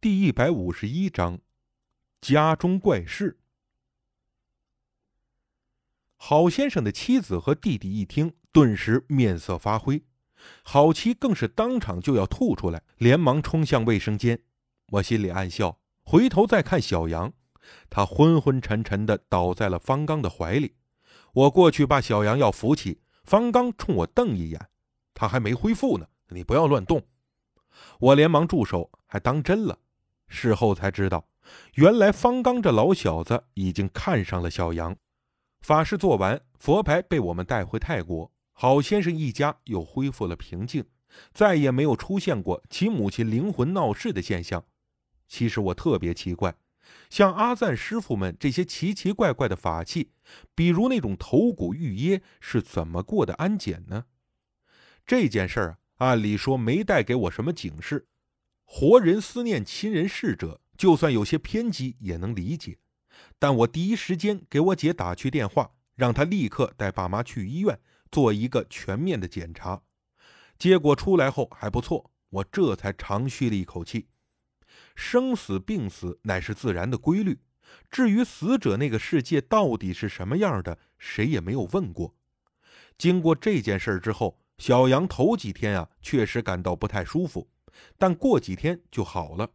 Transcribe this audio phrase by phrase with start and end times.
[0.00, 1.40] 第一百五十一章，
[2.20, 3.40] 家中怪事。
[6.16, 10.04] 郝先生的妻子和弟弟一听，顿时面色发灰，
[10.62, 14.40] 郝妻更是当场就要吐出来，连忙冲向卫生间。
[14.90, 17.32] 我心里暗笑，回头再看小杨，
[17.90, 20.76] 他昏昏沉沉的倒在了方刚的怀里。
[21.32, 24.68] 我过去把小杨要扶起，方刚冲我瞪一眼
[25.12, 27.04] ：“他还没恢复呢，你不要乱动。”
[27.98, 29.80] 我连忙住手，还当真了。
[30.28, 31.28] 事后才知道，
[31.74, 34.96] 原来方刚这老小子已经看上了小杨。
[35.60, 40.84] 法事做完，佛牌被我们带回泰国，郝先生一家又恢复了平静，
[41.32, 44.64] 再也没有出现过其母亲灵魂闹事的现象。
[45.26, 46.54] 其实我特别奇怪，
[47.10, 50.12] 像阿赞师傅们这些奇奇怪怪的法器，
[50.54, 54.04] 比如那种头骨玉椰，是怎么过的安检呢？
[55.04, 58.06] 这件事儿按理说没带给我什么警示。
[58.70, 62.78] 活人思念亲人逝者，就算有些偏激也能理解。
[63.38, 67.80] 但我第一时间给我姐打去电话，让她立刻带爸妈去医院
[68.12, 69.80] 做一个全面的检查。
[70.58, 74.08] 结果出来后还不错，我这才长吁了一口气。
[74.94, 77.38] 生死病死乃是自然的规律，
[77.90, 82.14] 至于死者那个世界到底是什么样的，谁也没有问过。
[82.98, 87.48] 经过这件事之后，小杨头几天啊，确实感到不太舒服。
[87.96, 89.50] 但过几天就好了，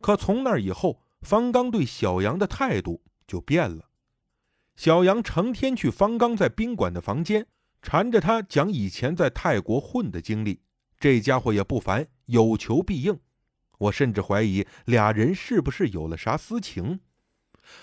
[0.00, 3.88] 可从那以后，方刚对小杨的态度就变了。
[4.76, 7.46] 小杨成天去方刚在宾馆的房间，
[7.82, 10.60] 缠着他讲以前在泰国混的经历。
[11.00, 13.18] 这家伙也不烦，有求必应。
[13.78, 17.00] 我甚至怀疑俩人是不是有了啥私情。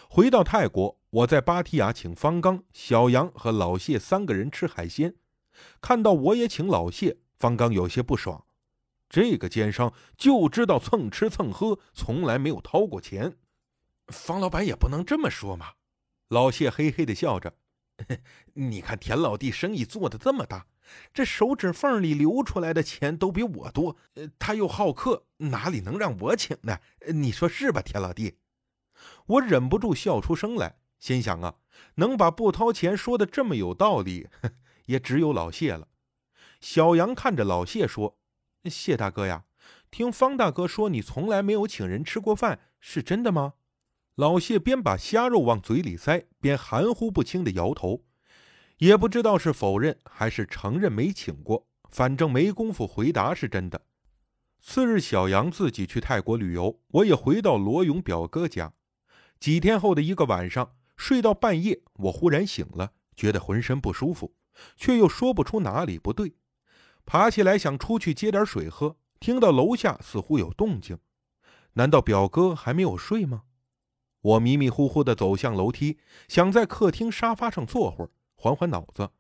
[0.10, 5.16] 回到泰国，我在芭提雅请方刚、小杨和老谢三个人吃海鲜，
[5.82, 8.45] 看到我也请老谢，方刚有些不爽。
[9.08, 13.38] 这个奸商就知道蹭吃蹭喝，从来没有掏过钱。
[14.08, 15.74] 方老板也不能这么说嘛。
[16.30, 17.56] 老谢嘿嘿的笑着，
[18.54, 20.66] 你看田老弟生意做的这么大，
[21.14, 23.96] 这手指缝里流出来的钱都比我多。
[24.40, 26.80] 他又好客，哪里能让我请呢？
[27.14, 28.40] 你说是吧，田老弟？
[29.28, 31.56] 我忍不住笑出声来，心想啊，
[31.96, 34.28] 能把不掏钱说的这么有道理，
[34.88, 35.88] 也只有老谢了。
[36.60, 38.18] 小杨看着老谢说。
[38.70, 39.46] 谢大哥呀，
[39.92, 43.54] 听方大哥说你从来没有请人吃过饭，是真的吗？
[44.16, 48.04] 老谢边把虾肉往嘴里塞，边含糊不清的摇头，
[48.78, 53.82] 也不知道是否认还是承认没请过，反正没工夫回答是真的。
[54.60, 58.74] 次日，小杨自己去泰国旅游，我也回到罗勇表哥家。
[59.40, 64.34] 几天后的一个晚上，睡到半夜，我忽然醒了，觉得浑身不舒服，
[64.78, 66.34] 却又说不出哪里不对。
[67.06, 70.98] 爬起来想出去接点水喝，听到楼下似乎有动静，
[71.74, 73.44] 难道表哥还没有睡吗？
[74.22, 79.12] 我迷迷糊糊地走向楼梯，想在客厅沙发上坐会儿，缓缓脑子。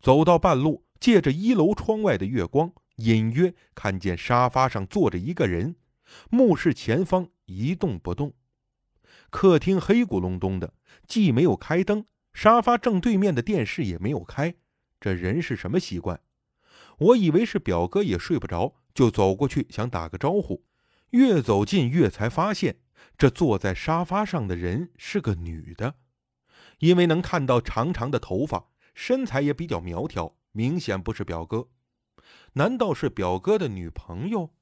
[0.00, 5.76] 走到半路，借着一楼窗外的月光，隐约看见沙发上坐着一个人，
[6.28, 8.34] 目视前方一动不动。
[9.30, 10.74] 客厅黑咕隆咚的，
[11.06, 14.56] 既没有开灯，沙发正对面的电视也没有开，
[15.00, 16.20] 这人是什么习惯？
[17.02, 20.64] 我以为是表哥也睡不着，就走过去想打个招呼。
[21.10, 22.78] 越走近越才发现，
[23.18, 25.96] 这坐在沙发上的人是个女的，
[26.78, 31.68] 因为能看到长长的头发，身材也比较苗条，明显不是表哥。
[32.54, 34.54] 难道是表哥的女朋友？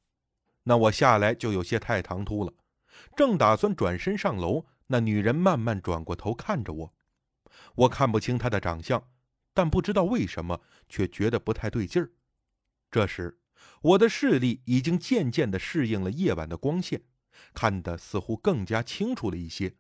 [0.65, 2.53] 那我下来就有些太唐突了。
[3.17, 6.95] 正打算转身上楼，那女人慢慢转过头看着我。
[7.75, 9.03] 我看不清她的长相，
[9.55, 12.11] 但不知道为什么却觉得不太对劲儿。
[12.91, 13.39] 这时，
[13.83, 17.03] 我的视力已经渐渐地适应了夜晚的光线，
[17.55, 19.77] 看得似乎更加清楚了一些。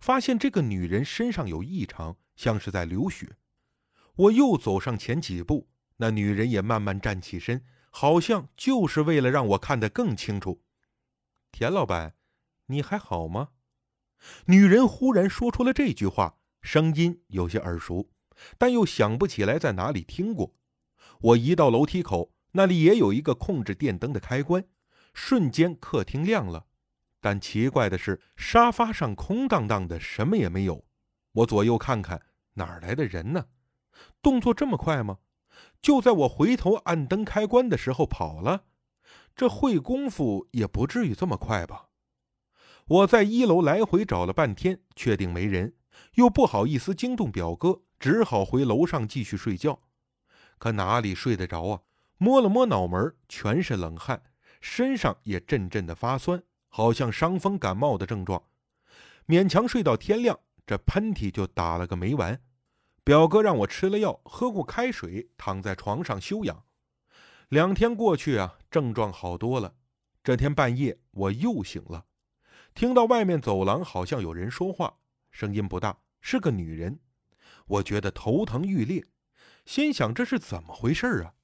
[0.00, 3.36] 发现这个女人身上有异常，像是在流血。
[4.14, 10.62] 我又走上前几步，那女人也慢慢站起身，好像就是为了让我看得更清楚。
[11.50, 12.14] 田老板，
[12.66, 13.50] 你还好吗？
[14.46, 18.10] 女人忽然说出了这句话，声音有些耳熟，
[18.58, 20.54] 但又想不起来在哪里听过。
[21.22, 24.64] 我一到楼梯口，那里也有一个控制电灯的开关，
[25.14, 26.66] 瞬间客厅亮了。
[27.20, 30.84] 但奇怪的是，沙发上空荡荡的，什么也没有。
[31.32, 32.20] 我左右看看，
[32.54, 33.46] 哪来的人呢？
[34.20, 35.18] 动作这么快吗？
[35.80, 38.64] 就在我回头按灯开关的时候跑了。
[39.36, 41.90] 这会功夫也不至于这么快吧？
[42.86, 45.76] 我在一楼来回找了半天，确定没人，
[46.14, 49.80] 又不好意思惊动表哥，只好回楼上继续睡觉。
[50.62, 51.80] 可哪里睡得着啊？
[52.18, 54.22] 摸了摸脑门，全是冷汗，
[54.60, 58.40] 身上也阵阵的发酸，好像伤风感冒的症状，
[59.26, 62.40] 勉强睡到天亮，这喷嚏就打了个没完。
[63.02, 66.64] 表哥让我吃了药，喝过开水，躺在床上休养。
[67.48, 69.74] 两天过去啊，症状好多了。
[70.22, 72.04] 这天半夜我又醒了，
[72.72, 74.98] 听到外面走廊好像有人说话，
[75.32, 77.00] 声音不大，是个女人。
[77.66, 79.04] 我觉得头疼欲裂，
[79.64, 81.34] 心想这是怎么回事啊？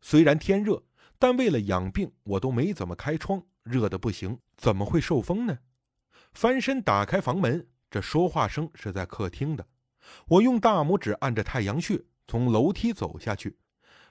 [0.00, 0.82] 虽然天热，
[1.18, 5.58] 但为了养病，我都没怎么开窗，热的不行，怎么会受风呢？
[6.32, 9.66] 翻身打开房门，这说话声是在客厅的。
[10.28, 13.58] 我用大拇指按着太阳穴，从楼梯走下去，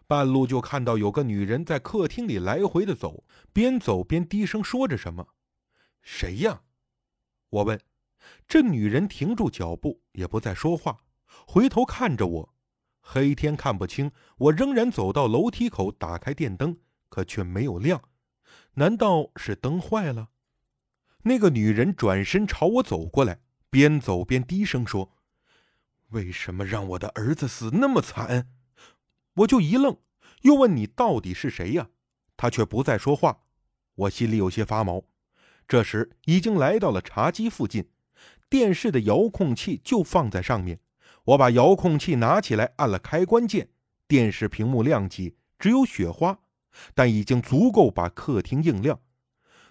[0.07, 3.23] 半路就看到有个女人在客厅里来回的走，
[3.53, 5.27] 边走边低声说着什么。
[6.01, 6.61] 谁呀？
[7.49, 7.79] 我问。
[8.47, 10.97] 这女人停住脚步，也不再说话，
[11.45, 12.54] 回头看着我。
[13.07, 16.75] 黑天看不清，我仍然走到楼梯口，打开电灯，
[17.07, 18.01] 可却没有亮。
[18.73, 20.29] 难道是灯坏了？
[21.21, 25.15] 那个女人转身朝我走过来，边走边低声说
[26.09, 28.49] ：“为什么让我的儿子死那么惨？”
[29.37, 29.97] 我就一愣，
[30.41, 31.89] 又问：“你到底是谁呀？”
[32.35, 33.43] 她却不再说话。
[33.93, 35.03] 我心里有些发毛。
[35.67, 37.89] 这时已经来到了茶几附近，
[38.49, 40.79] 电视的遥控器就放在上面。
[41.25, 43.69] 我把遥控器拿起来，按了开关键，
[44.07, 46.37] 电视屏幕亮起，只有雪花，
[46.93, 48.99] 但已经足够把客厅映亮。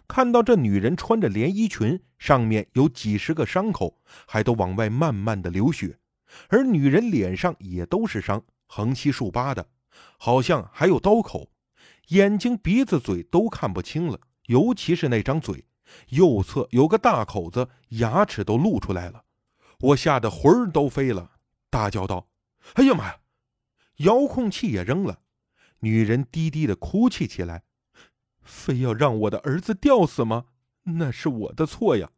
[0.09, 5.97] 看到这女人穿着连衣裙，上面有几十个伤口，还都往外慢慢的流血，
[6.49, 9.69] 而女人脸上也都是伤，横七竖八的，
[10.19, 11.51] 好像还有刀口，
[12.09, 15.65] 眼睛、鼻子、嘴都看不清了，尤其是那张嘴，
[16.09, 19.23] 右侧有个大口子，牙齿都露出来了，
[19.79, 21.31] 我吓得魂儿都飞了。
[21.75, 22.29] 大叫道
[22.75, 23.19] ：“哎呀妈呀！”
[24.06, 25.23] 遥控器也扔了。
[25.81, 27.65] 女人低低的哭泣起来
[28.44, 30.44] ：“非要让我的儿子吊死吗？
[30.85, 32.12] 那是我的错呀！”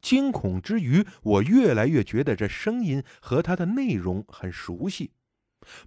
[0.00, 5.10] 惊恐之余，我越来越觉得这声音和它的内容很熟悉。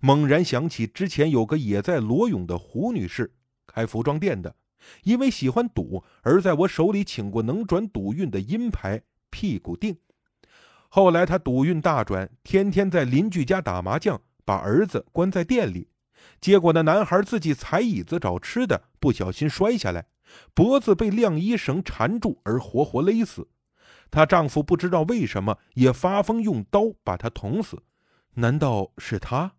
[0.01, 3.33] 猛然想起之前有个也在罗永的胡女士，
[3.65, 4.53] 开服装店的，
[5.03, 9.97] 因为喜欢赌而在我手里请过能转赌运的阴牌屁股定。
[10.97, 15.89] 后来他赌运大转，天天在邻居家打麻将，把儿子关在店里。
[16.41, 20.07] 结果那男孩自己踩椅子找吃的，不小心摔下来，
[20.55, 23.47] 脖子被晾衣绳缠住而活活勒死。
[24.09, 27.83] 她丈夫不知道为什么也发疯用刀把她捅死。
[28.33, 29.51] 难道是他？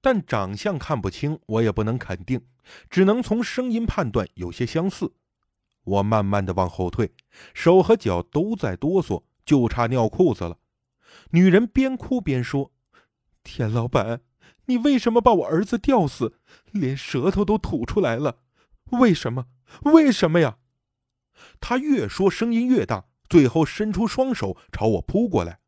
[0.00, 2.40] 但长相看不清，我也不能肯定，
[2.88, 5.12] 只能从声音判断有些相似。
[5.82, 7.12] 我慢慢的往后退，
[7.52, 9.24] 手和脚都在哆嗦。
[9.44, 10.58] 就差尿裤子了。
[11.30, 12.72] 女人边哭边说
[13.44, 14.20] ：“田老板，
[14.66, 16.38] 你为什么把我儿子吊死？
[16.70, 18.38] 连舌头都吐出来了，
[18.90, 19.46] 为什么？
[19.84, 20.58] 为什么呀？”
[21.60, 25.60] 她越说声音越大，最后伸出双手朝我扑过来。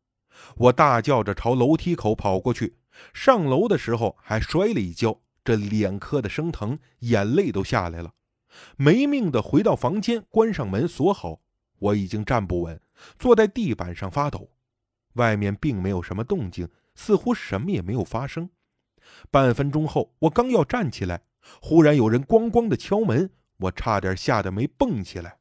[0.57, 2.77] 我大叫着朝楼梯口跑过去，
[3.13, 8.13] 上楼的时候还摔了一跤，这脸磕的生疼，眼泪都下来了。
[8.77, 11.41] 没命的回到房间，关上门锁好。
[11.79, 12.79] 我已经站不稳。
[13.17, 14.51] 坐在地板上发抖，
[15.13, 18.49] 外面并没有什么动静，似乎什么也没有发生。
[19.29, 21.21] 半分钟后，我刚要站起来，
[21.61, 25.39] 忽然有人咣咣的敲门，我差点吓得没蹦起来。